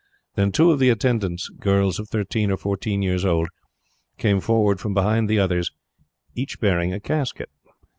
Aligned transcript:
Then 0.33 0.51
two 0.51 0.71
of 0.71 0.79
the 0.79 0.89
attendants, 0.89 1.47
girls 1.59 1.99
of 1.99 2.09
thirteen 2.09 2.49
or 2.49 2.57
fourteen 2.57 3.03
years 3.03 3.23
old, 3.23 3.49
came 4.17 4.39
forward 4.39 4.79
from 4.79 4.95
behind 4.95 5.29
the 5.29 5.37
others, 5.37 5.71
each 6.33 6.59
bearing 6.59 6.91
a 6.91 6.99
casket. 6.99 7.49